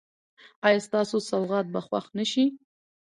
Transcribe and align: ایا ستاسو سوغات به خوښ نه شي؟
ایا 0.67 0.79
ستاسو 0.87 1.17
سوغات 1.29 1.65
به 1.73 1.79
خوښ 1.87 2.05
نه 2.17 2.25
شي؟ 2.31 2.45